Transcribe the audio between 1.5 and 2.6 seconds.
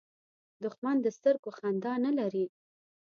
خندا نه لري